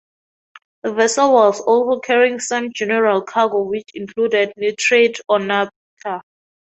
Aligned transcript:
The 0.81 0.93
vessel 0.93 1.31
was 1.31 1.61
also 1.61 1.99
carrying 1.99 2.39
some 2.39 2.73
general 2.73 3.21
cargo 3.21 3.61
which 3.61 3.91
included 3.93 4.51
nitrate 4.57 5.19
or 5.29 5.37
naphtha. 5.37 6.23